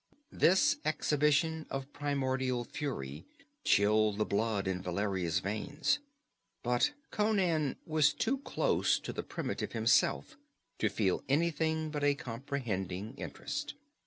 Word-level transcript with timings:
This 0.31 0.77
exhibition 0.83 1.67
of 1.69 1.93
primordial 1.93 2.63
fury 2.63 3.23
chilled 3.63 4.17
the 4.17 4.25
blood 4.25 4.67
in 4.67 4.81
Valeria's 4.81 5.41
veins, 5.41 5.99
but 6.63 6.93
Conan 7.11 7.75
was 7.85 8.11
too 8.11 8.39
close 8.39 8.97
to 8.99 9.13
the 9.13 9.21
primitive 9.21 9.73
himself 9.73 10.37
to 10.79 10.89
feel 10.89 11.23
anything 11.29 11.91
but 11.91 12.03
a 12.03 12.15
comprehending 12.15 13.13
interest. 13.15 13.75